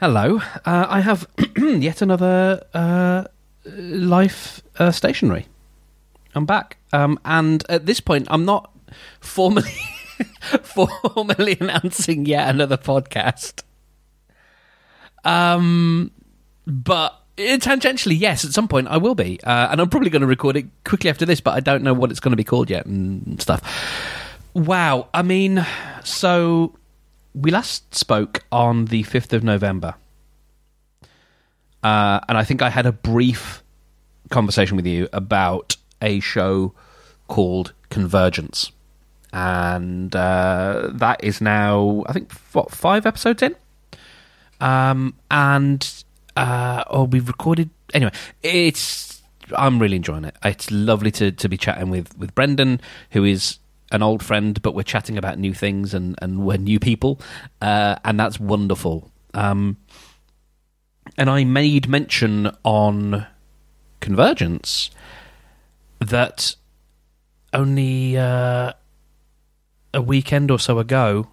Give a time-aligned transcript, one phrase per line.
[0.00, 0.40] Hello.
[0.64, 3.24] Uh, I have yet another uh,
[3.66, 5.44] life uh, stationery.
[6.34, 8.74] I'm back, um, and at this point, I'm not
[9.20, 9.78] formally
[10.62, 13.62] formally announcing yet another podcast.
[15.22, 16.12] Um,
[16.66, 20.26] but tangentially, yes, at some point I will be, uh, and I'm probably going to
[20.26, 21.42] record it quickly after this.
[21.42, 23.60] But I don't know what it's going to be called yet and stuff.
[24.54, 25.08] Wow.
[25.12, 25.66] I mean,
[26.04, 26.74] so
[27.34, 29.94] we last spoke on the 5th of November.
[31.82, 33.62] Uh, and I think I had a brief
[34.30, 36.74] conversation with you about a show
[37.28, 38.72] called Convergence.
[39.32, 43.54] And uh, that is now, I think, what, five episodes in?
[44.60, 46.04] Um, and,
[46.36, 47.70] uh, oh, we've recorded.
[47.94, 48.12] Anyway,
[48.42, 49.22] it's.
[49.56, 50.36] I'm really enjoying it.
[50.44, 53.58] It's lovely to, to be chatting with, with Brendan, who is
[53.92, 57.20] an old friend, but we're chatting about new things and, and we're new people,
[57.60, 59.10] uh, and that's wonderful.
[59.34, 59.76] Um,
[61.16, 63.26] and I made mention on
[64.00, 64.90] Convergence
[65.98, 66.54] that
[67.52, 68.72] only uh,
[69.92, 71.28] a weekend or so ago,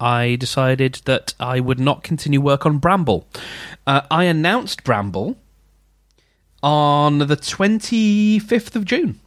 [0.00, 3.28] I decided that I would not continue work on Bramble.
[3.86, 5.36] Uh, I announced Bramble
[6.62, 9.20] on the 25th of June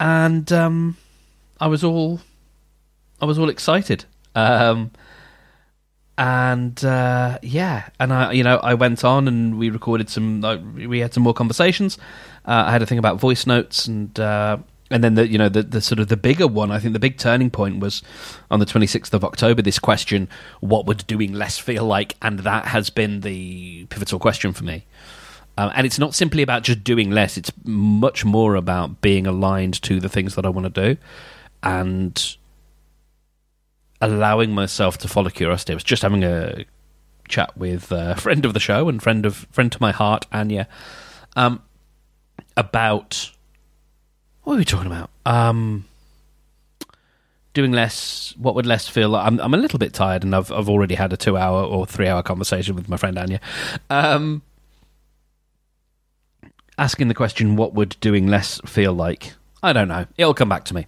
[0.00, 0.96] and um,
[1.60, 2.20] I was all
[3.20, 4.04] I was all excited.
[4.34, 4.92] Um,
[6.16, 10.44] and uh, yeah, and I, you know, I went on and we recorded some.
[10.44, 11.96] Uh, we had some more conversations.
[12.44, 14.58] Uh, I had a thing about voice notes, and uh,
[14.90, 16.72] and then the you know the, the sort of the bigger one.
[16.72, 18.02] I think the big turning point was
[18.50, 19.62] on the twenty sixth of October.
[19.62, 22.16] This question: What would doing less feel like?
[22.20, 24.86] And that has been the pivotal question for me.
[25.58, 29.82] Um, and it's not simply about just doing less, it's much more about being aligned
[29.82, 31.00] to the things that I want to do
[31.64, 32.36] and
[34.00, 35.72] allowing myself to follow curiosity.
[35.72, 36.64] I was just having a
[37.26, 40.68] chat with a friend of the show and friend of friend to my heart, Anya,
[41.34, 41.60] um,
[42.56, 43.32] about
[44.44, 45.10] what are we talking about?
[45.26, 45.86] Um,
[47.52, 48.32] doing less.
[48.38, 49.26] What would less feel like?
[49.26, 51.84] I'm, I'm a little bit tired, and I've I've already had a two hour or
[51.84, 53.40] three hour conversation with my friend Anya.
[53.90, 54.42] Um,
[56.78, 59.34] asking the question, what would doing less feel like?
[59.62, 60.06] I don't know.
[60.16, 60.86] It'll come back to me.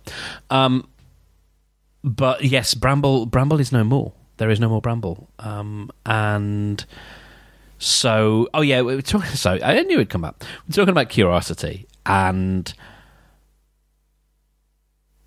[0.49, 0.89] Um,
[2.03, 4.13] but yes, Bramble Bramble is no more.
[4.37, 5.29] There is no more Bramble.
[5.39, 6.85] Um, and
[7.79, 9.31] so, oh yeah, we were talking.
[9.35, 10.45] So I knew it'd come up.
[10.69, 12.73] We're talking about curiosity and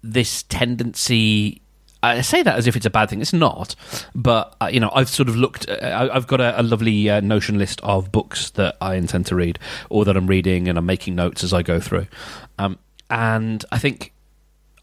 [0.02, 1.63] this tendency
[2.04, 3.22] I say that as if it's a bad thing.
[3.22, 3.76] It's not,
[4.14, 5.70] but uh, you know, I've sort of looked.
[5.70, 9.36] Uh, I've got a, a lovely uh, Notion list of books that I intend to
[9.36, 9.58] read,
[9.90, 12.08] or that I'm reading, and I'm making notes as I go through.
[12.60, 12.78] Um,
[13.10, 14.14] and I think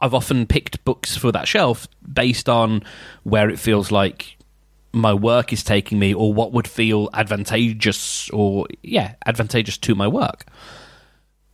[0.01, 2.83] I've often picked books for that shelf based on
[3.23, 4.39] where it feels like
[4.93, 10.09] my work is taking me, or what would feel advantageous, or yeah, advantageous to my
[10.09, 10.47] work.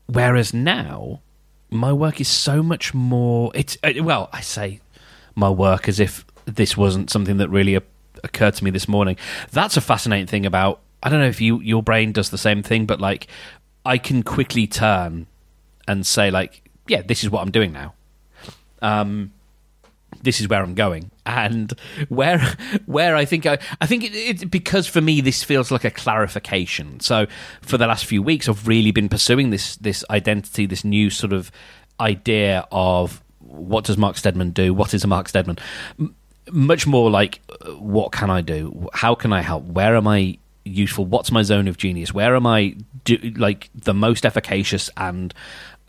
[0.06, 1.22] Whereas now,
[1.70, 3.50] my work is so much more.
[3.52, 4.80] It's uh, well, I say
[5.36, 7.78] my work as if this wasn't something that really
[8.24, 9.16] occurred to me this morning.
[9.52, 10.80] That's a fascinating thing about.
[11.02, 13.28] I don't know if you your brain does the same thing, but like
[13.84, 15.26] I can quickly turn
[15.86, 17.94] and say like, yeah, this is what I'm doing now.
[18.82, 19.32] Um,
[20.22, 21.72] this is where I'm going, and
[22.08, 22.40] where
[22.86, 25.90] where I think I I think it, it, because for me this feels like a
[25.90, 27.00] clarification.
[27.00, 27.26] So
[27.60, 31.32] for the last few weeks, I've really been pursuing this this identity, this new sort
[31.32, 31.52] of
[32.00, 33.22] idea of
[33.56, 34.72] what does Mark Steadman do?
[34.72, 35.58] What is a Mark Steadman?
[35.98, 36.14] M-
[36.50, 37.40] much more like,
[37.78, 38.88] what can I do?
[38.92, 39.64] How can I help?
[39.64, 41.04] Where am I useful?
[41.04, 42.12] What's my zone of genius?
[42.12, 45.32] Where am I do, like the most efficacious and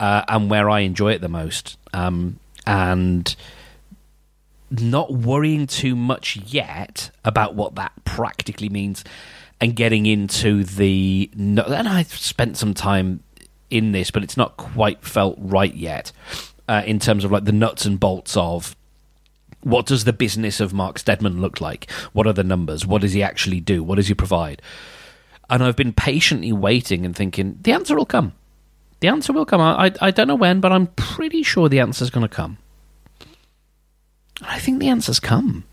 [0.00, 1.76] uh, and where I enjoy it the most?
[1.92, 3.34] Um, and
[4.70, 9.04] not worrying too much yet about what that practically means
[9.60, 13.22] and getting into the and I've spent some time
[13.70, 16.12] in this but it's not quite felt right yet
[16.68, 18.76] uh, in terms of like the nuts and bolts of
[19.62, 21.90] what does the business of Mark Steadman look like?
[22.12, 22.86] What are the numbers?
[22.86, 23.82] What does he actually do?
[23.82, 24.62] What does he provide?
[25.50, 28.34] And I've been patiently waiting and thinking the answer will come.
[29.00, 29.60] The answer will come.
[29.60, 32.58] I, I don't know when, but I'm pretty sure the answer's going to come.
[34.40, 35.64] And I think the answer's come.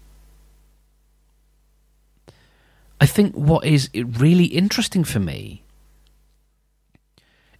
[3.01, 5.61] I think what is really interesting for me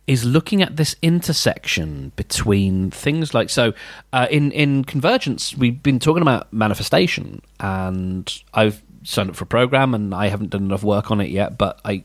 [0.07, 3.73] is looking at this intersection between things like so
[4.13, 9.47] uh, in in convergence we've been talking about manifestation and I've signed up for a
[9.47, 12.03] program and I haven't done enough work on it yet but I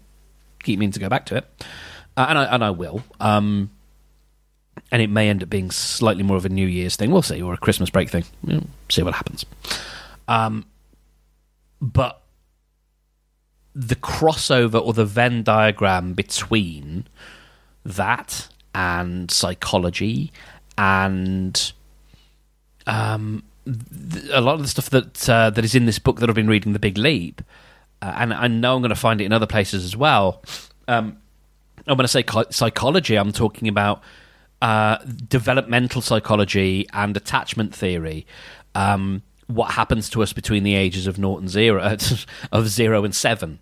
[0.62, 1.64] keep meaning to go back to it.
[2.16, 3.02] Uh, and I and I will.
[3.18, 3.70] Um,
[4.92, 7.10] and it may end up being slightly more of a New Year's thing.
[7.10, 8.24] We'll see or a Christmas break thing.
[8.42, 9.44] We'll see what happens.
[10.26, 10.66] Um,
[11.80, 12.22] but
[13.74, 17.06] the crossover or the Venn diagram between
[17.84, 20.32] that and psychology
[20.78, 21.72] and
[22.86, 26.28] um, th- a lot of the stuff that uh, that is in this book that
[26.28, 27.42] I've been reading, The Big Leap,
[28.02, 30.42] uh, and I know I'm going to find it in other places as well.
[30.88, 31.18] Um,
[31.86, 34.02] and when I say psychology, I'm talking about
[34.62, 34.98] uh,
[35.28, 38.26] developmental psychology and attachment theory.
[38.74, 41.96] Um, what happens to us between the ages of naught and zero,
[42.52, 43.58] of zero and seven,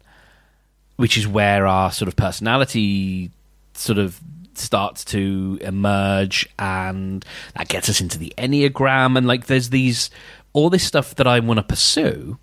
[0.97, 3.31] which is where our sort of personality
[3.79, 4.21] sort of
[4.55, 7.25] starts to emerge, and
[7.57, 10.11] that gets us into the enneagram, and like there's these
[10.53, 12.39] all this stuff that I want to pursue,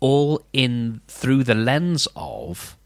[0.00, 2.76] all in through the lens of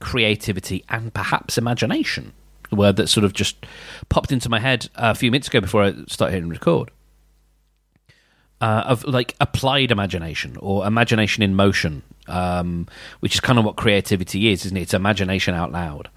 [0.00, 2.32] creativity and perhaps imagination.
[2.72, 3.64] A word that sort of just
[4.08, 6.90] popped into my head a few minutes ago before I started hitting record.
[8.58, 12.86] Uh, of like applied imagination or imagination in motion, um,
[13.20, 14.82] which is kind of what creativity is, isn't it?
[14.82, 16.08] It's imagination out loud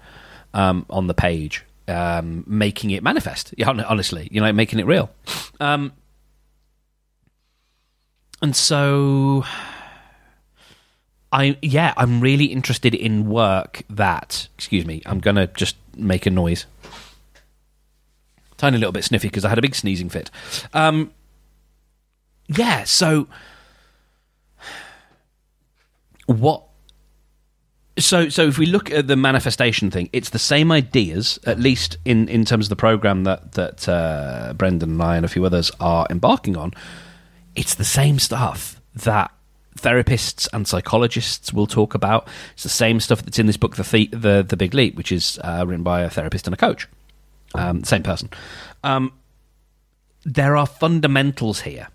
[0.54, 3.54] um, on the page, um, making it manifest.
[3.64, 5.10] Honestly, you know, making it real.
[5.60, 5.92] Um,
[8.42, 9.44] and so
[11.32, 14.48] I yeah, I'm really interested in work that.
[14.56, 16.66] Excuse me, I'm gonna just make a noise.
[18.56, 20.30] Tiny little bit sniffy because I had a big sneezing fit.
[20.74, 21.12] Um,
[22.48, 23.26] yeah, so
[26.30, 26.62] what?
[27.98, 31.98] So so if we look at the manifestation thing, it's the same ideas, at least
[32.04, 35.44] in in terms of the program that that uh, Brendan and I and a few
[35.44, 36.72] others are embarking on.
[37.56, 39.32] It's the same stuff that
[39.78, 42.28] therapists and psychologists will talk about.
[42.54, 45.38] It's the same stuff that's in this book, The the, the Big Leap, which is
[45.42, 46.86] uh, written by a therapist and a coach,
[47.54, 48.30] um, same person.
[48.84, 49.12] Um,
[50.24, 51.88] there are fundamentals here,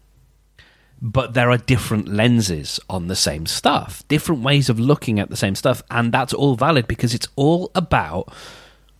[1.06, 5.36] but there are different lenses on the same stuff, different ways of looking at the
[5.36, 8.34] same stuff, and that's all valid because it's all about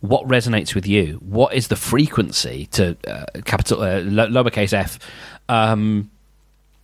[0.02, 1.14] what resonates with you.
[1.14, 5.00] What is the frequency to uh, capital uh, lowercase f?
[5.48, 6.12] Um,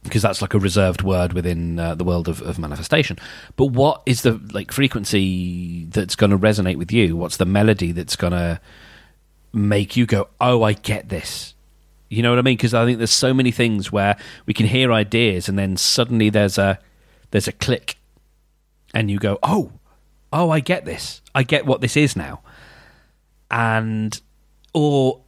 [0.02, 3.16] because that's like a reserved word within uh, the world of, of, manifestation.
[3.54, 7.16] But what is the like frequency that's going to resonate with you?
[7.16, 8.60] What's the melody that's going to
[9.52, 11.54] make you go, "Oh, I get this."
[12.12, 12.58] You know what I mean?
[12.58, 16.28] Because I think there's so many things where we can hear ideas, and then suddenly
[16.28, 16.78] there's a
[17.30, 17.96] there's a click,
[18.92, 19.72] and you go, "Oh,
[20.30, 21.22] oh, I get this.
[21.34, 22.42] I get what this is now."
[23.50, 24.20] And
[24.74, 25.22] or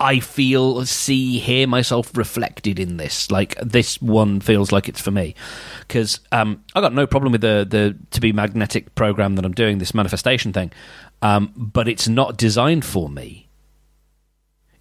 [0.00, 3.30] I feel, see, hear myself reflected in this.
[3.30, 5.34] Like this one feels like it's for me
[5.80, 9.52] because um, I got no problem with the the to be magnetic program that I'm
[9.52, 10.72] doing this manifestation thing,
[11.20, 13.43] um, but it's not designed for me.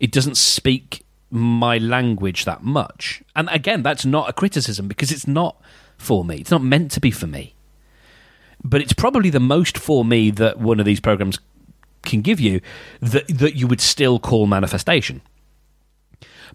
[0.04, 5.26] It doesn't speak my language that much, and again, that's not a criticism because it's
[5.26, 5.56] not
[5.98, 6.36] for me.
[6.36, 7.56] It's not meant to be for me.
[8.62, 11.40] But it's probably the most for me that one of these programs
[12.02, 12.60] can give you
[13.00, 15.22] that that you would still call manifestation.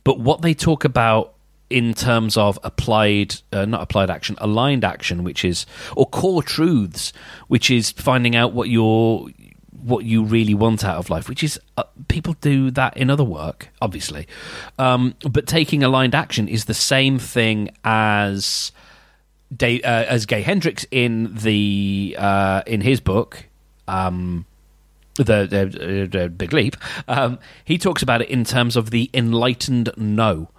[0.05, 1.33] But what they talk about
[1.71, 5.67] in terms of applied, uh, not applied action, aligned action, which is
[5.97, 7.13] or core truths,
[7.49, 9.29] which is finding out what your
[9.83, 13.25] what you really want out of life, which is uh, people do that in other
[13.25, 14.27] work, obviously.
[14.79, 18.73] Um, but taking aligned action is the same thing as
[19.61, 23.47] uh, as Gay Hendricks in the uh, in his book.
[23.87, 24.45] Um,
[25.17, 26.77] the, the, the Big Leap,
[27.09, 30.51] um, he talks about it in terms of the enlightened no,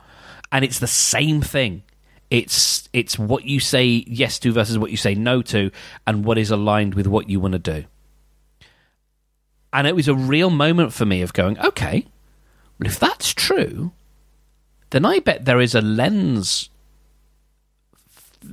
[0.52, 1.84] and it's the same thing.
[2.30, 5.72] It's it's what you say yes to versus what you say no to,
[6.06, 7.86] and what is aligned with what you want to do.
[9.72, 12.08] And it was a real moment for me of going, okay,
[12.80, 13.92] well, if that's true,
[14.90, 16.70] then I bet there is a lens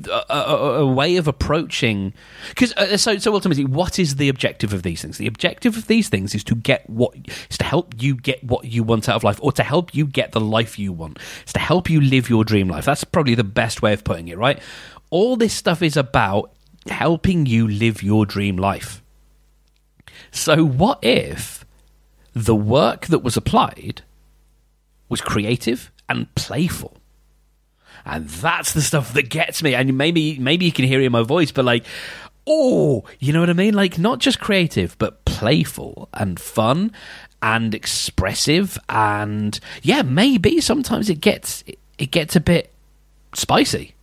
[0.09, 2.13] a, a, a, way of approaching
[2.49, 5.19] because uh, so so ultimately what is the objective of these things?
[5.19, 7.15] The objective of these things is to get what
[7.49, 10.07] is to help you get what you want out of life or to help you
[10.07, 11.19] get the life you want.
[11.43, 12.85] It's to help you live your dream life.
[12.85, 14.61] That's probably the best way of putting it right?
[15.11, 16.53] All this stuff is about
[16.89, 19.03] helping you live your dream life
[20.31, 21.65] so what if
[22.35, 24.03] the work that was applied
[25.09, 26.97] was creative and playful
[28.07, 29.75] and that's the stuff that gets me.
[29.75, 31.85] And maybe maybe you can hear it in my voice, but like,
[32.47, 33.75] oh, you know what I mean?
[33.75, 36.93] Like not just creative, but playful and fun
[37.43, 41.65] and expressive, and yeah, maybe sometimes it gets
[41.99, 42.73] it gets a bit
[43.35, 43.95] spicy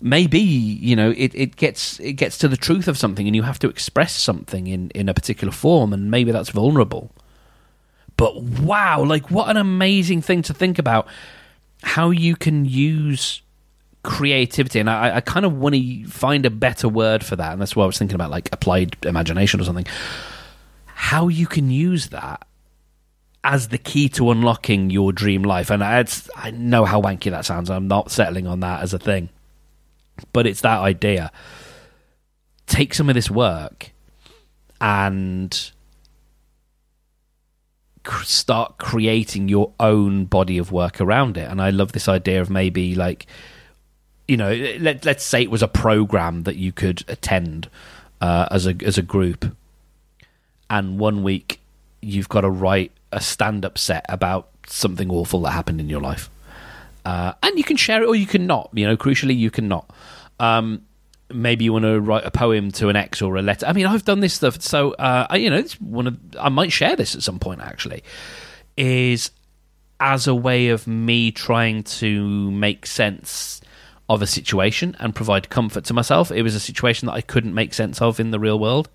[0.00, 3.42] maybe you know it, it gets it gets to the truth of something and you
[3.42, 7.10] have to express something in in a particular form and maybe that's vulnerable.
[8.16, 11.08] But wow like what an amazing thing to think about
[11.82, 13.42] how you can use
[14.04, 17.60] creativity, and I, I kind of want to find a better word for that, and
[17.60, 19.86] that's why I was thinking about like applied imagination or something.
[20.86, 22.46] How you can use that
[23.42, 26.04] as the key to unlocking your dream life, and I,
[26.36, 27.68] I know how wanky that sounds.
[27.68, 29.30] I'm not settling on that as a thing,
[30.32, 31.30] but it's that idea.
[32.66, 33.92] Take some of this work
[34.80, 35.72] and
[38.22, 41.50] start creating your own body of work around it.
[41.50, 43.26] And I love this idea of maybe like,
[44.28, 47.68] you know, let let's say it was a program that you could attend
[48.20, 49.54] uh, as a as a group,
[50.70, 51.60] and one week
[52.00, 56.00] you've got to write a stand up set about something awful that happened in your
[56.00, 56.30] life,
[57.04, 58.70] uh, and you can share it or you can not.
[58.72, 59.90] You know, crucially, you can not.
[60.40, 60.82] Um,
[61.32, 63.66] maybe you want to write a poem to an ex or a letter.
[63.66, 66.48] I mean, I've done this stuff, so uh, I, you know, it's one of I
[66.48, 67.60] might share this at some point.
[67.60, 68.02] Actually,
[68.76, 69.30] is
[70.00, 73.60] as a way of me trying to make sense
[74.08, 76.30] of a situation and provide comfort to myself.
[76.30, 78.88] It was a situation that I couldn't make sense of in the real world.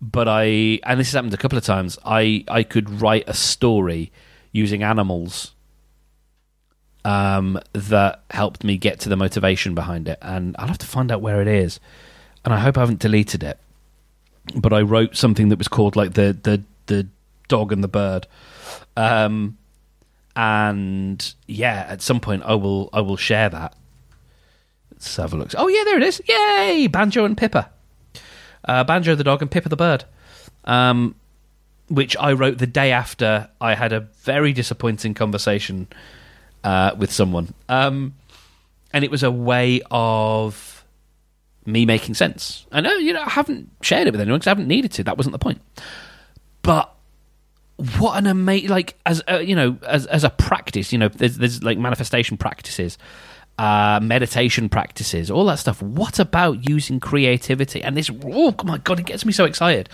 [0.00, 3.34] But I, and this has happened a couple of times, I, I could write a
[3.34, 4.12] story
[4.52, 5.53] using animals
[7.04, 10.18] um, that helped me get to the motivation behind it.
[10.22, 11.80] And I'll have to find out where it is.
[12.44, 13.58] And I hope I haven't deleted it.
[14.54, 17.06] But I wrote something that was called like the the the
[17.48, 18.26] dog and the bird.
[18.96, 19.56] Um,
[20.36, 23.74] and yeah, at some point I will I will share that.
[24.90, 25.52] Let's have a look.
[25.56, 26.20] Oh yeah, there it is!
[26.26, 27.70] Yay, Banjo and Pippa,
[28.66, 30.04] uh, Banjo the dog and Pippa the bird.
[30.64, 31.14] Um,
[31.88, 35.88] which I wrote the day after I had a very disappointing conversation
[36.64, 37.54] uh, with someone.
[37.68, 38.14] Um,
[38.92, 40.84] and it was a way of
[41.66, 42.66] me making sense.
[42.72, 45.04] I know, you know, I haven't shared it with anyone because I haven't needed to.
[45.04, 45.60] That wasn't the point.
[46.62, 46.92] But
[47.98, 51.36] what an amazing, like, as uh, you know, as as a practice, you know, there's,
[51.38, 52.98] there's like manifestation practices,
[53.58, 55.82] uh, meditation practices, all that stuff.
[55.82, 57.82] What about using creativity?
[57.82, 59.88] And this, oh my god, it gets me so excited.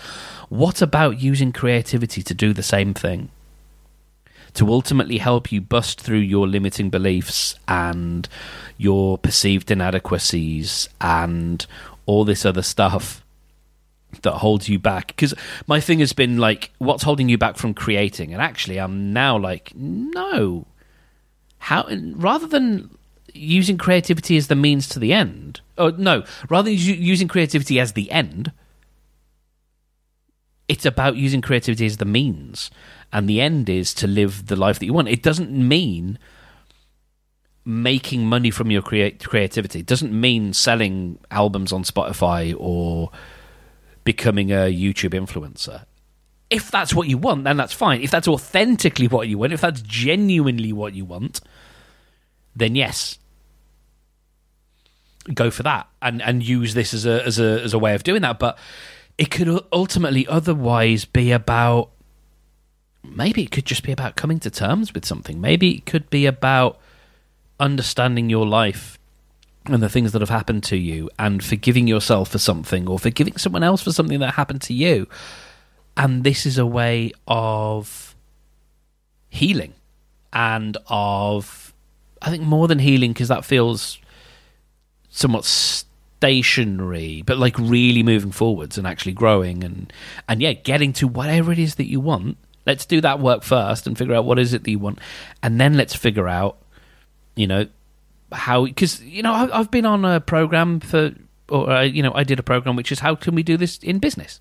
[0.49, 3.29] What about using creativity to do the same thing?
[4.53, 8.27] To ultimately help you bust through your limiting beliefs and
[8.77, 11.65] your perceived inadequacies and
[12.05, 13.23] all this other stuff
[14.23, 15.07] that holds you back.
[15.07, 15.33] Because
[15.67, 18.33] my thing has been like what's holding you back from creating?
[18.33, 20.65] And actually i'm now like no.
[21.59, 22.89] How rather than
[23.33, 27.93] using creativity as the means to the end oh no rather than using creativity as
[27.93, 28.51] the end
[30.67, 32.71] it's about using creativity as the means
[33.13, 35.07] and the end is to live the life that you want.
[35.07, 36.17] It doesn't mean
[37.65, 39.79] making money from your create- creativity.
[39.79, 43.11] It doesn't mean selling albums on Spotify or
[44.03, 45.85] becoming a YouTube influencer.
[46.49, 48.01] If that's what you want, then that's fine.
[48.01, 51.39] If that's authentically what you want, if that's genuinely what you want,
[52.55, 53.17] then yes,
[55.33, 58.03] go for that and and use this as a as a as a way of
[58.03, 58.39] doing that.
[58.39, 58.57] But
[59.17, 61.91] it could ultimately otherwise be about
[63.03, 65.41] maybe it could just be about coming to terms with something.
[65.41, 66.79] Maybe it could be about
[67.59, 68.97] understanding your life
[69.65, 73.37] and the things that have happened to you and forgiving yourself for something or forgiving
[73.37, 75.07] someone else for something that happened to you.
[75.95, 78.15] And this is a way of
[79.29, 79.73] healing
[80.33, 81.73] and of,
[82.21, 83.99] I think, more than healing because that feels
[85.09, 89.93] somewhat stationary, but like really moving forwards and actually growing and,
[90.27, 93.87] and yeah, getting to whatever it is that you want Let's do that work first
[93.87, 94.99] and figure out what is it that you want,
[95.41, 96.57] and then let's figure out,
[97.35, 97.67] you know,
[98.31, 101.11] how because you know I've, I've been on a program for,
[101.49, 103.77] or uh, you know, I did a program which is how can we do this
[103.79, 104.39] in business.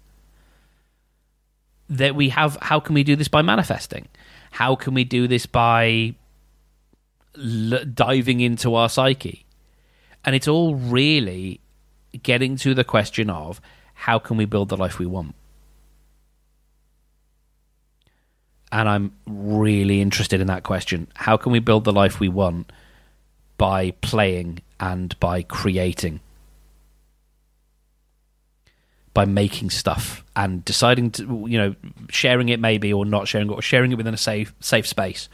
[1.88, 4.06] That we have, how can we do this by manifesting?
[4.52, 6.14] How can we do this by
[7.36, 9.44] l- diving into our psyche?
[10.24, 11.60] And it's all really
[12.22, 13.60] getting to the question of
[13.94, 15.34] how can we build the life we want?
[18.72, 21.08] And I'm really interested in that question.
[21.14, 22.70] How can we build the life we want
[23.56, 26.20] by playing and by creating?
[29.12, 31.74] By making stuff and deciding to, you know,
[32.10, 35.28] sharing it maybe or not sharing it or sharing it within a safe safe space.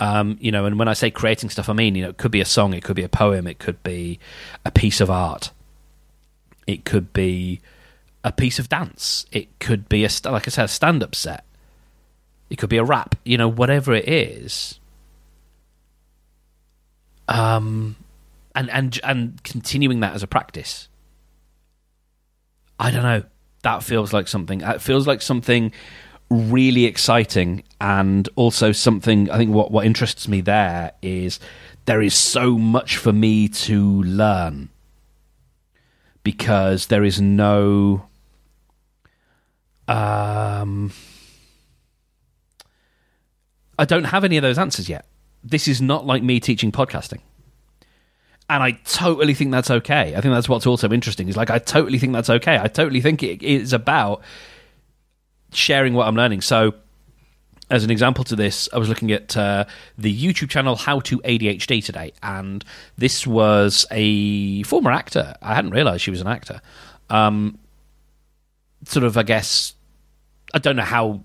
[0.00, 2.32] Um, you know, and when I say creating stuff, I mean, you know, it could
[2.32, 4.18] be a song, it could be a poem, it could be
[4.64, 5.52] a piece of art,
[6.66, 7.60] it could be
[8.24, 11.44] a piece of dance, it could be a like I said, a stand up set
[12.52, 14.78] it could be a rap, you know, whatever it is.
[17.26, 17.96] Um,
[18.54, 20.88] and and and continuing that as a practice.
[22.78, 23.22] I don't know.
[23.62, 24.60] That feels like something.
[24.60, 25.72] It feels like something
[26.28, 29.30] really exciting, and also something.
[29.30, 31.40] I think what what interests me there is
[31.86, 34.68] there is so much for me to learn
[36.22, 38.04] because there is no
[39.88, 40.92] um
[43.82, 45.06] I don't have any of those answers yet.
[45.42, 47.18] This is not like me teaching podcasting.
[48.48, 50.14] And I totally think that's okay.
[50.14, 51.28] I think that's what's also interesting.
[51.28, 52.60] Is like I totally think that's okay.
[52.60, 54.22] I totally think it is about
[55.52, 56.42] sharing what I'm learning.
[56.42, 56.74] So
[57.70, 59.64] as an example to this, I was looking at uh,
[59.98, 62.64] the YouTube channel How to ADHD today, and
[62.96, 65.34] this was a former actor.
[65.42, 66.60] I hadn't realised she was an actor.
[67.10, 67.58] Um,
[68.84, 69.74] sort of, I guess,
[70.54, 71.22] I don't know how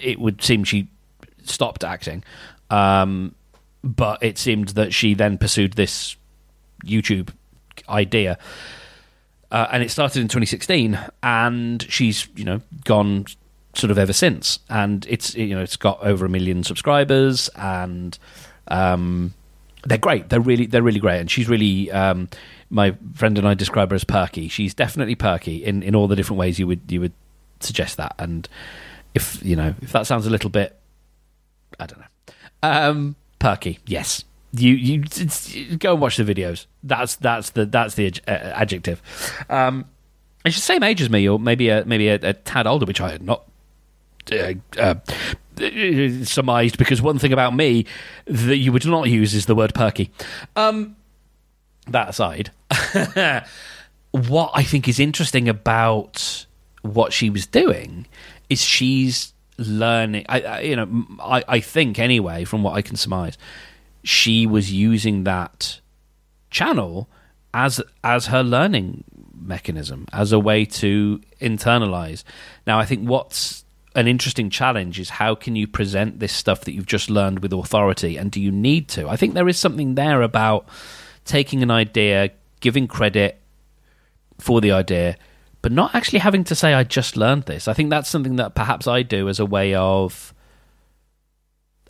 [0.00, 0.86] it would seem she
[1.50, 2.24] stopped acting,
[2.70, 3.34] um,
[3.82, 6.16] but it seemed that she then pursued this
[6.84, 7.30] YouTube
[7.88, 8.38] idea.
[9.50, 13.26] Uh, and it started in 2016, and she's you know gone
[13.74, 14.60] sort of ever since.
[14.68, 18.16] And it's you know it's got over a million subscribers, and
[18.68, 19.34] um,
[19.84, 20.28] they're great.
[20.28, 21.90] They're really they're really great, and she's really.
[21.90, 22.28] Um,
[22.70, 24.46] my friend and I describe her as perky.
[24.46, 27.12] She's definitely perky in, in all the different ways you would you would
[27.58, 28.14] suggest that.
[28.18, 28.48] And
[29.14, 30.79] if you know if that sounds a little bit,
[31.78, 33.78] I don't know, um, perky.
[33.86, 36.66] Yes, you you go and watch the videos.
[36.82, 39.02] That's that's the that's the uh, adjective.
[39.48, 39.86] Um,
[40.44, 42.86] and she's the same age as me, or maybe a maybe a, a tad older,
[42.86, 43.44] which I had not
[44.32, 44.94] uh, uh,
[46.24, 47.86] surmised because one thing about me
[48.26, 50.10] that you would not use is the word perky.
[50.56, 50.96] Um,
[51.88, 52.50] that aside,
[54.12, 56.46] what I think is interesting about
[56.82, 58.06] what she was doing
[58.48, 59.34] is she's
[59.68, 60.24] learning.
[60.28, 63.36] I, I you know, I, I think anyway, from what I can surmise,
[64.02, 65.80] she was using that
[66.50, 67.08] channel
[67.52, 69.04] as as her learning
[69.40, 72.24] mechanism, as a way to internalize.
[72.66, 73.64] Now, I think what's
[73.94, 77.52] an interesting challenge is how can you present this stuff that you've just learned with
[77.52, 80.68] authority and do you need to i think there is something there about
[81.24, 83.40] taking an idea giving credit
[84.38, 85.16] for the idea
[85.62, 87.68] but not actually having to say i just learned this.
[87.68, 90.34] I think that's something that perhaps i do as a way of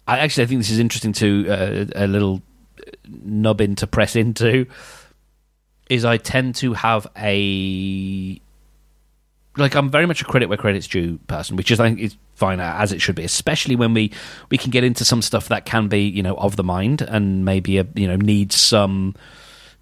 [0.06, 2.42] i actually i think this is interesting to uh, a little
[3.08, 4.66] nubbin to press into
[5.88, 8.40] is i tend to have a
[9.56, 12.16] like I'm very much a credit where credit's due person, which is I think is
[12.34, 14.12] fine as it should be, especially when we
[14.50, 17.44] we can get into some stuff that can be you know of the mind and
[17.44, 19.14] maybe a, you know needs some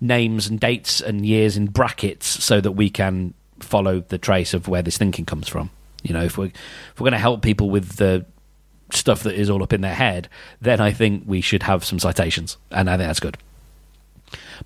[0.01, 4.69] names and dates and years in brackets so that we can follow the trace of
[4.69, 5.71] where this thinking comes from.
[6.03, 8.25] You know, if we're if we're going to help people with the
[8.93, 10.29] stuff that is all up in their head,
[10.61, 13.37] then I think we should have some citations, and I think that's good.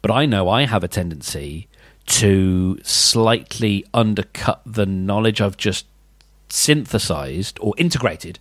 [0.00, 1.68] But I know I have a tendency
[2.04, 5.86] to slightly undercut the knowledge I've just
[6.48, 8.38] synthesized or integrated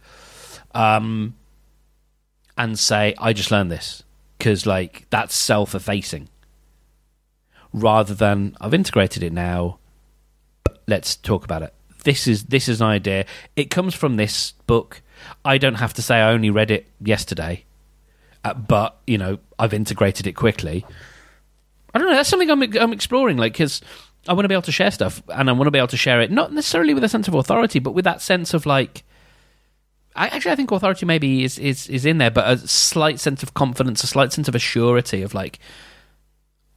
[0.73, 1.35] um,
[2.57, 4.03] and say, I just learned this
[4.37, 6.27] because, like, that's self effacing
[7.73, 9.77] rather than I've integrated it now.
[10.91, 11.73] Let's talk about it.
[12.03, 13.25] This is this is an idea.
[13.55, 15.01] It comes from this book.
[15.45, 17.63] I don't have to say I only read it yesterday,
[18.43, 20.85] uh, but you know I've integrated it quickly.
[21.93, 22.13] I don't know.
[22.13, 23.79] That's something I'm I'm exploring, like because
[24.27, 25.97] I want to be able to share stuff, and I want to be able to
[25.97, 29.03] share it not necessarily with a sense of authority, but with that sense of like.
[30.13, 33.43] I actually I think authority maybe is, is is in there, but a slight sense
[33.43, 35.57] of confidence, a slight sense of assurity of like,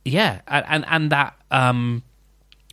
[0.04, 2.04] yeah, and and that um,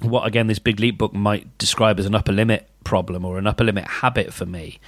[0.01, 3.47] what again this big leap book might describe as an upper limit problem or an
[3.47, 4.79] upper limit habit for me,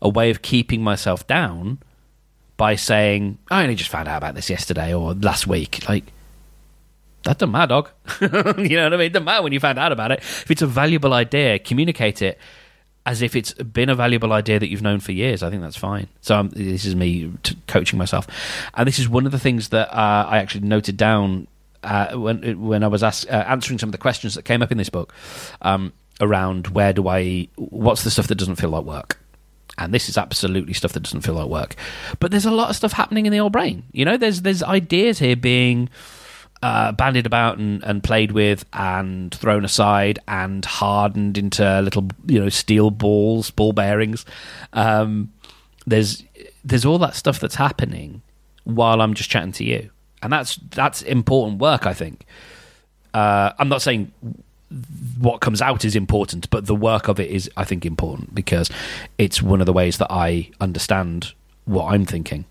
[0.00, 1.78] a way of keeping myself down
[2.56, 6.04] by saying I only just found out about this yesterday or last week, like
[7.24, 7.90] that doesn't matter, dog.
[8.20, 8.28] you
[8.76, 9.00] know what I mean?
[9.06, 10.20] It doesn't matter when you found out about it.
[10.20, 12.38] If it's a valuable idea, communicate it
[13.06, 15.42] as if it's been a valuable idea that you've known for years.
[15.42, 16.08] I think that's fine.
[16.20, 18.26] So um, this is me t- coaching myself,
[18.74, 21.46] and this is one of the things that uh, I actually noted down
[21.82, 24.72] uh, when when I was ask, uh, answering some of the questions that came up
[24.72, 25.14] in this book
[25.62, 29.18] um, around where do I, what's the stuff that doesn't feel like work.
[29.78, 31.74] And this is absolutely stuff that doesn't feel like work,
[32.18, 33.84] but there's a lot of stuff happening in the old brain.
[33.92, 35.88] You know, there's there's ideas here being
[36.62, 42.38] uh, bandied about and, and played with and thrown aside and hardened into little you
[42.40, 44.26] know steel balls, ball bearings.
[44.74, 45.32] Um,
[45.86, 46.24] there's
[46.64, 48.22] there's all that stuff that's happening
[48.64, 49.90] while I'm just chatting to you,
[50.22, 51.86] and that's that's important work.
[51.86, 52.24] I think.
[53.12, 54.12] Uh, I'm not saying
[55.18, 58.70] what comes out is important, but the work of it is, I think, important because
[59.18, 61.32] it's one of the ways that I understand
[61.64, 62.44] what I'm thinking.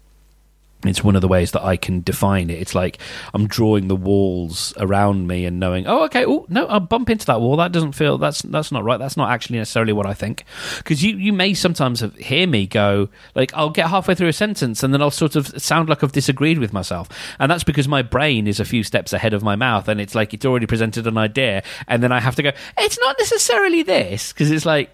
[0.85, 2.61] It's one of the ways that I can define it.
[2.61, 2.99] It's like
[3.33, 7.25] I'm drawing the walls around me and knowing, oh, okay, oh no, I'll bump into
[7.25, 7.57] that wall.
[7.57, 8.97] That doesn't feel that's that's not right.
[8.97, 10.45] That's not actually necessarily what I think.
[10.77, 14.33] Because you you may sometimes have, hear me go like I'll get halfway through a
[14.33, 17.89] sentence and then I'll sort of sound like I've disagreed with myself, and that's because
[17.89, 20.65] my brain is a few steps ahead of my mouth, and it's like it's already
[20.65, 22.51] presented an idea, and then I have to go.
[22.77, 24.91] It's not necessarily this because it's like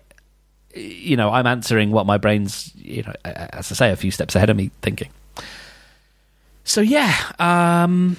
[0.73, 4.35] you know I'm answering what my brain's you know as I say a few steps
[4.35, 5.09] ahead of me thinking.
[6.65, 8.17] So yeah, um,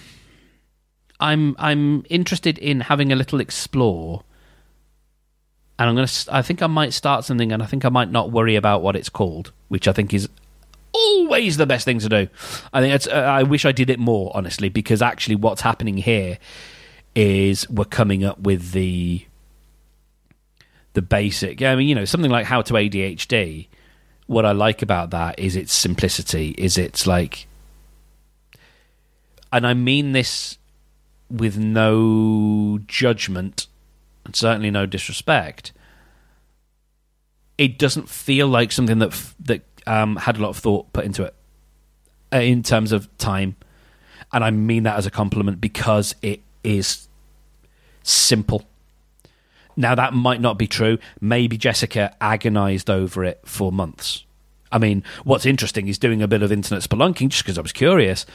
[1.18, 4.22] I'm I'm interested in having a little explore,
[5.78, 6.08] and I'm gonna.
[6.30, 8.94] I think I might start something, and I think I might not worry about what
[8.94, 10.28] it's called, which I think is
[10.92, 12.28] always the best thing to do.
[12.72, 13.08] I think it's.
[13.08, 16.38] Uh, I wish I did it more honestly, because actually, what's happening here
[17.16, 19.26] is we're coming up with the
[20.92, 21.62] the basic.
[21.62, 23.66] I mean, you know, something like how to ADHD.
[24.28, 26.54] What I like about that is its simplicity.
[26.56, 27.48] Is it's like
[29.56, 30.58] and I mean this
[31.30, 33.68] with no judgment
[34.26, 35.72] and certainly no disrespect.
[37.56, 41.06] It doesn't feel like something that f- that um, had a lot of thought put
[41.06, 41.34] into it
[42.34, 43.56] uh, in terms of time,
[44.30, 47.08] and I mean that as a compliment because it is
[48.02, 48.64] simple.
[49.74, 50.98] Now that might not be true.
[51.18, 54.24] Maybe Jessica agonized over it for months.
[54.70, 57.72] I mean, what's interesting is doing a bit of internet spelunking just because I was
[57.72, 58.26] curious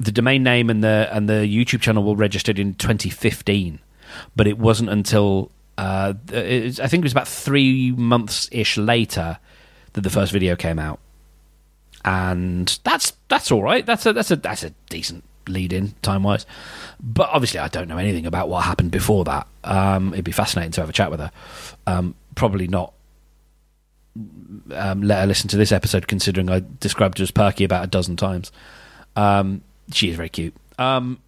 [0.00, 3.78] the domain name and the and the YouTube channel were registered in 2015,
[4.34, 9.38] but it wasn't until uh, it, I think it was about three months ish later
[9.92, 11.00] that the first video came out,
[12.04, 13.84] and that's that's all right.
[13.84, 16.46] That's a that's a that's a decent lead in time wise,
[17.00, 19.46] but obviously I don't know anything about what happened before that.
[19.64, 21.30] Um, it'd be fascinating to have a chat with her.
[21.86, 22.92] Um, probably not.
[24.72, 27.86] Um, let her listen to this episode, considering I described her as perky about a
[27.86, 28.52] dozen times.
[29.16, 29.62] Um,
[29.94, 30.54] she is very cute.
[30.78, 31.20] Um,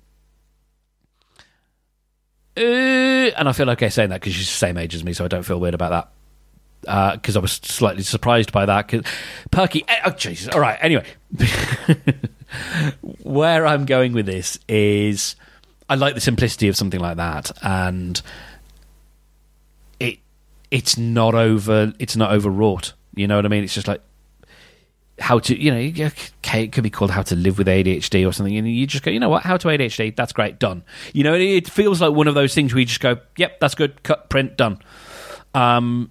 [2.57, 5.25] uh, and I feel okay saying that because she's the same age as me, so
[5.25, 7.17] I don't feel weird about that.
[7.17, 8.89] Because uh, I was slightly surprised by that.
[8.89, 9.03] Cause
[9.51, 10.49] Perky, eh, oh Jesus!
[10.49, 10.79] All right.
[10.83, 11.07] Anyway,
[13.23, 15.35] where I'm going with this is,
[15.89, 18.21] I like the simplicity of something like that, and
[19.99, 20.19] it
[20.71, 21.93] it's not over.
[21.99, 22.93] It's not overwrought.
[23.15, 23.65] You know what I mean?
[23.65, 24.03] It's just like
[25.25, 28.55] how to, you know, it could be called how to live with ADHD or something,
[28.59, 30.85] and you just go, you know what, how to ADHD, that's great, done.
[31.15, 33.75] You know, it feels like one of those things where you just go, yep, that's
[33.75, 34.81] good, cut, print, done.
[35.55, 36.11] Um,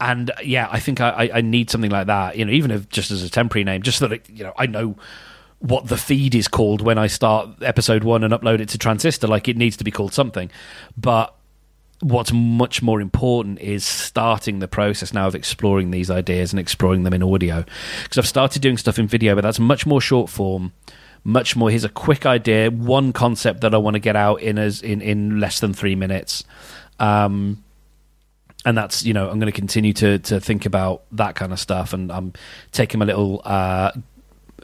[0.00, 3.10] and yeah, I think I, I need something like that, you know, even if just
[3.10, 4.96] as a temporary name, just so that, you know, I know
[5.58, 9.26] what the feed is called when I start episode one and upload it to Transistor.
[9.26, 10.50] Like it needs to be called something.
[10.96, 11.34] But
[12.04, 17.02] what's much more important is starting the process now of exploring these ideas and exploring
[17.02, 17.64] them in audio.
[18.02, 20.72] Because I've started doing stuff in video but that's much more short form
[21.26, 24.58] much more here's a quick idea one concept that I want to get out in
[24.58, 26.44] as in in less than 3 minutes.
[27.00, 27.64] Um
[28.66, 31.58] and that's you know I'm going to continue to to think about that kind of
[31.58, 32.34] stuff and I'm
[32.72, 33.92] taking my little uh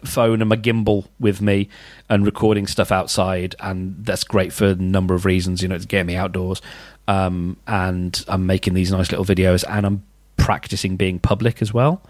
[0.04, 1.68] phone and my gimbal with me
[2.08, 5.84] and recording stuff outside and that's great for a number of reasons you know it's
[5.84, 6.62] getting me outdoors
[7.10, 10.04] um, and I'm making these nice little videos, and I'm
[10.36, 12.02] practicing being public as well.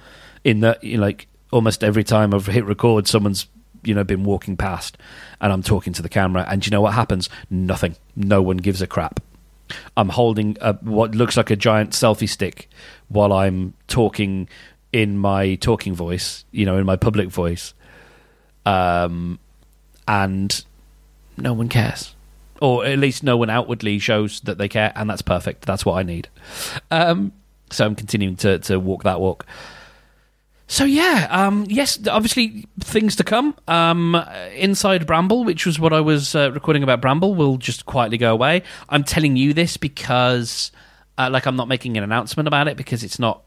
[0.44, 3.46] In that, you know, like almost every time I've hit record, someone's
[3.83, 4.98] you know been walking past,
[5.40, 7.31] and I'm talking to the camera, and you know what happens?
[7.48, 7.96] Nothing.
[8.14, 9.20] No one gives a crap.
[9.96, 12.68] I'm holding a, what looks like a giant selfie stick
[13.09, 14.50] while I'm talking
[14.92, 17.72] in my talking voice, you know, in my public voice,
[18.66, 19.38] um,
[20.07, 20.64] and
[21.37, 22.14] no one cares
[22.61, 25.62] or at least no one outwardly shows that they care, and that's perfect.
[25.62, 26.29] That's what I need.
[26.90, 27.33] Um,
[27.70, 29.46] so I'm continuing to to walk that walk.
[30.66, 33.57] So yeah, um, yes, obviously things to come.
[33.66, 34.14] Um,
[34.55, 38.33] Inside Bramble, which was what I was uh, recording about Bramble, will just quietly go
[38.33, 38.62] away.
[38.88, 40.70] I'm telling you this because,
[41.18, 43.42] uh, like, I'm not making an announcement about it because it's not.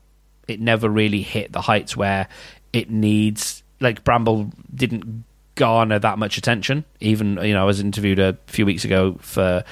[0.45, 2.27] It never really hit the heights where
[2.73, 3.62] it needs.
[3.83, 6.85] Like Bramble didn't garner that much attention.
[6.99, 9.63] Even you know, I was interviewed a few weeks ago for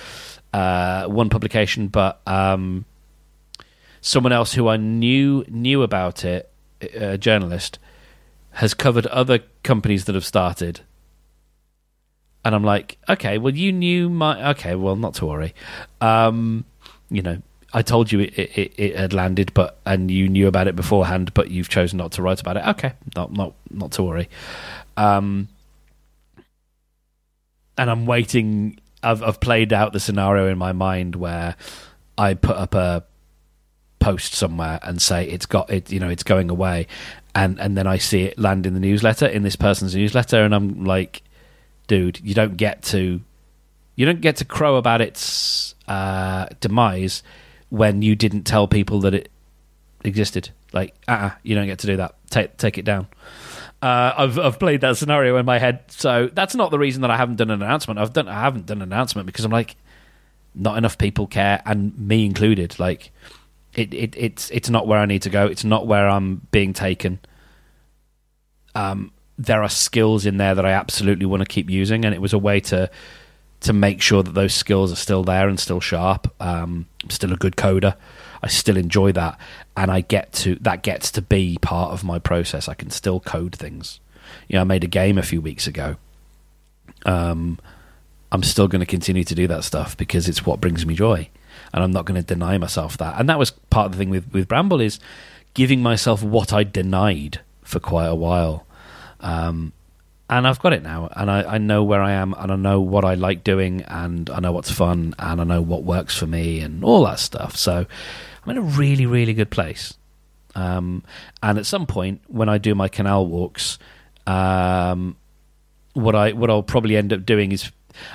[0.53, 2.85] uh, one publication, but um,
[4.01, 7.79] someone else who I knew knew about it, a journalist,
[8.51, 10.81] has covered other companies that have started.
[12.43, 14.51] And I'm like, okay, well, you knew my.
[14.51, 15.53] Okay, well, not to worry.
[16.01, 16.65] Um,
[17.09, 17.41] you know,
[17.73, 21.33] I told you it, it, it, had landed, but and you knew about it beforehand,
[21.33, 22.67] but you've chosen not to write about it.
[22.67, 24.29] Okay, not not not to worry.
[24.97, 25.47] Um,
[27.77, 28.79] and I'm waiting.
[29.03, 31.55] I've, I've played out the scenario in my mind where
[32.17, 33.03] I put up a
[33.99, 36.87] post somewhere and say it's got it you know it's going away
[37.33, 40.53] and and then I see it land in the newsletter in this person's newsletter, and
[40.53, 41.21] I'm like,
[41.87, 43.21] dude, you don't get to
[43.95, 47.23] you don't get to crow about its uh, demise
[47.71, 49.31] when you didn't tell people that it
[50.03, 50.49] existed.
[50.73, 52.15] Like, ah, uh-uh, you don't get to do that.
[52.29, 53.07] Take take it down.
[53.81, 57.09] Uh, I've I've played that scenario in my head, so that's not the reason that
[57.09, 57.99] I haven't done an announcement.
[57.99, 59.75] I've done I haven't done an announcement because I'm like,
[60.53, 62.77] not enough people care, and me included.
[62.79, 63.11] Like,
[63.73, 65.47] it, it it's it's not where I need to go.
[65.47, 67.19] It's not where I'm being taken.
[68.75, 72.21] Um, there are skills in there that I absolutely want to keep using, and it
[72.21, 72.89] was a way to
[73.61, 76.33] to make sure that those skills are still there and still sharp.
[76.41, 77.95] Um, Still a good coder.
[78.43, 79.39] I still enjoy that,
[79.77, 82.67] and I get to that gets to be part of my process.
[82.67, 83.99] I can still code things.
[84.47, 85.97] You know, I made a game a few weeks ago.
[87.05, 87.59] Um,
[88.31, 91.29] I'm still going to continue to do that stuff because it's what brings me joy,
[91.73, 93.19] and I'm not going to deny myself that.
[93.19, 94.99] And that was part of the thing with with Bramble is
[95.53, 98.65] giving myself what I denied for quite a while.
[99.19, 99.73] Um,
[100.31, 102.79] and I've got it now, and I, I, know where I am, and I know
[102.79, 106.25] what I like doing, and I know what's fun, and I know what works for
[106.25, 107.57] me, and all that stuff.
[107.57, 107.85] So
[108.43, 109.93] I'm in a really, really good place.
[110.55, 111.03] Um,
[111.43, 113.77] and at some point, when I do my canal walks,
[114.25, 115.17] um,
[115.93, 117.69] what I what I'll probably end up doing is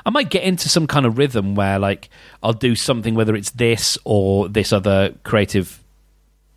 [0.07, 2.09] I might get into some kind of rhythm where like
[2.43, 5.83] I'll do something, whether it's this or this other creative.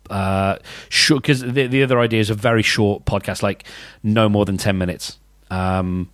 [0.08, 0.56] Uh,
[0.88, 3.64] because the the other idea is a very short podcast, like
[4.02, 5.18] no more than ten minutes.
[5.50, 6.10] Um,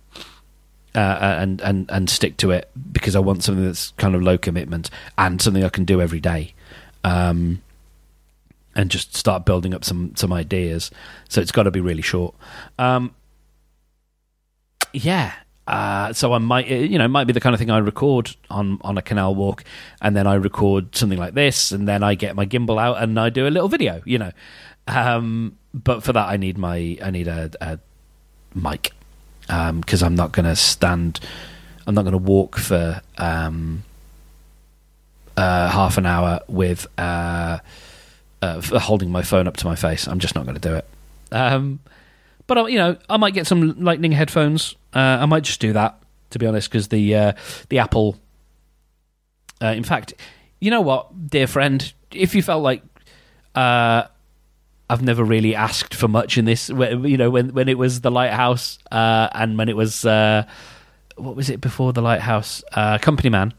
[0.95, 4.37] uh, and and and stick to it because I want something that's kind of low
[4.37, 6.55] commitment and something I can do every day,
[7.03, 7.61] um,
[8.75, 10.89] and just start building up some some ideas.
[11.29, 12.33] So it's got to be really short.
[12.79, 13.13] Um,
[14.91, 15.33] yeah,
[15.67, 18.35] uh, so I might, you know, it might be the kind of thing I record
[18.49, 19.63] on on a canal walk,
[20.01, 23.19] and then I record something like this, and then I get my gimbal out and
[23.19, 24.31] I do a little video, you know.
[24.87, 27.79] Um, but for that, I need my I need a, a
[28.55, 28.93] mic
[29.47, 31.19] because um, I'm not going to stand.
[31.85, 33.83] I'm not going to walk for um,
[35.35, 37.59] uh, half an hour with uh,
[38.41, 40.07] uh, holding my phone up to my face.
[40.07, 40.85] I'm just not going to do it.
[41.31, 41.79] Um,
[42.45, 44.75] but uh, you know, I might get some Lightning headphones.
[44.93, 47.33] Uh, I might just do that to be honest, because the uh,
[47.69, 48.17] the Apple.
[49.61, 50.13] Uh, in fact,
[50.59, 52.83] you know what, dear friend, if you felt like
[54.89, 58.11] I've never really asked for much in this, you know, when when it was the
[58.11, 63.53] Lighthouse uh, and when it was what was it before the Lighthouse, Company Man.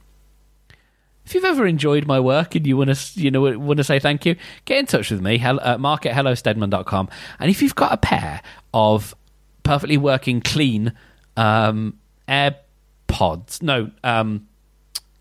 [1.28, 3.98] If you've ever enjoyed my work and you want to you know want to say
[3.98, 7.98] thank you get in touch with me uh, at hellosteadman.com and if you've got a
[7.98, 8.40] pair
[8.72, 9.14] of
[9.62, 10.94] perfectly working clean
[11.36, 14.47] um, airpods no um,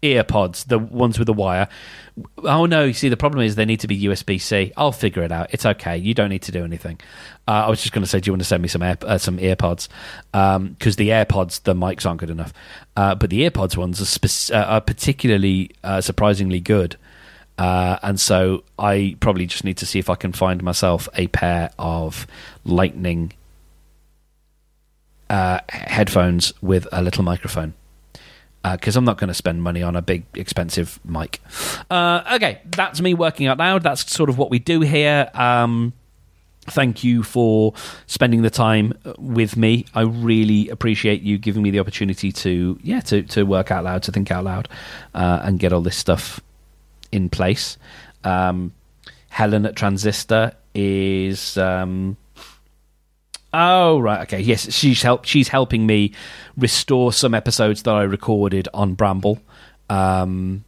[0.02, 1.68] ear pods, the ones with the wire.
[2.44, 2.86] Oh no!
[2.86, 4.72] You see, the problem is they need to be USB C.
[4.78, 5.48] I'll figure it out.
[5.52, 5.98] It's okay.
[5.98, 7.00] You don't need to do anything.
[7.48, 8.98] Uh, I was just going to say, do you want to send me some air,
[9.02, 9.88] uh, some earpods?
[10.32, 12.54] Because um, the AirPods, the mics aren't good enough,
[12.96, 16.98] uh, but the earpods ones are, spe- uh, are particularly uh, surprisingly good.
[17.58, 21.28] Uh, and so I probably just need to see if I can find myself a
[21.28, 22.28] pair of
[22.66, 23.34] Lightning
[25.30, 27.74] headphones with a little microphone
[28.64, 31.40] because uh, I'm not going to spend money on a big expensive mic.
[31.90, 33.84] Uh, okay, that's me working out loud.
[33.84, 35.30] That's sort of what we do here.
[35.34, 35.94] Um,
[36.66, 37.74] thank you for
[38.06, 39.86] spending the time with me.
[39.94, 44.04] I really appreciate you giving me the opportunity to yeah to to work out loud,
[44.04, 44.68] to think out loud,
[45.14, 46.40] uh, and get all this stuff
[47.12, 47.78] in place.
[48.24, 48.74] Um,
[49.30, 51.58] Helen at Transistor is.
[51.58, 52.18] Um,
[53.54, 54.40] Oh right, okay.
[54.40, 55.26] Yes, she's help.
[55.26, 56.14] She's helping me
[56.58, 59.40] restore some episodes that I recorded on Bramble.
[59.90, 60.66] Um,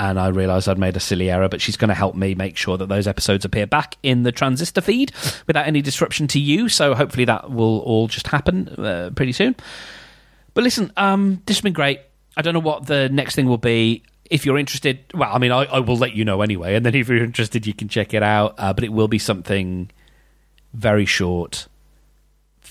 [0.00, 2.56] and I realised I'd made a silly error, but she's going to help me make
[2.56, 5.12] sure that those episodes appear back in the transistor feed
[5.46, 6.68] without any disruption to you.
[6.68, 9.54] So hopefully that will all just happen uh, pretty soon.
[10.54, 12.00] But listen, um, this has been great.
[12.36, 14.02] I don't know what the next thing will be.
[14.30, 16.74] If you're interested, well, I mean, I, I will let you know anyway.
[16.74, 18.54] And then if you're interested, you can check it out.
[18.58, 19.90] Uh, but it will be something
[20.72, 21.68] very short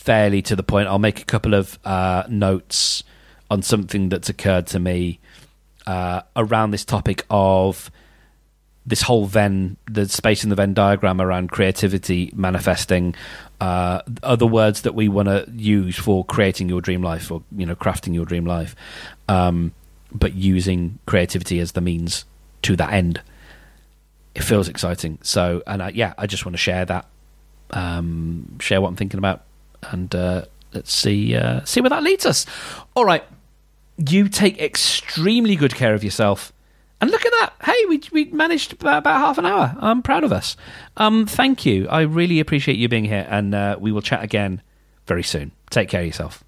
[0.03, 0.87] fairly to the point.
[0.87, 3.03] I'll make a couple of uh, notes
[3.49, 5.19] on something that's occurred to me
[5.87, 7.89] uh, around this topic of
[8.85, 13.15] this whole Venn, the space in the Venn diagram around creativity manifesting,
[13.61, 17.65] uh, other words that we want to use for creating your dream life or you
[17.65, 18.75] know crafting your dream life,
[19.29, 19.71] um,
[20.11, 22.25] but using creativity as the means
[22.63, 23.21] to that end.
[24.35, 25.19] It feels exciting.
[25.21, 27.05] So, and I, yeah, I just want to share that,
[27.71, 29.43] um, share what I'm thinking about
[29.91, 32.45] and uh, let's see uh, see where that leads us.
[32.95, 33.23] All right,
[33.97, 36.51] you take extremely good care of yourself,
[37.01, 37.53] And look at that!
[37.63, 39.75] Hey, we we managed about, about half an hour.
[39.79, 40.55] I'm proud of us.
[40.95, 41.87] Um, thank you.
[41.89, 44.61] I really appreciate you being here, and uh, we will chat again
[45.05, 45.51] very soon.
[45.69, 46.43] Take care of yourself.